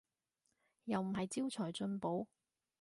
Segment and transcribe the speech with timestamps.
[0.85, 2.25] 又唔係招財進寶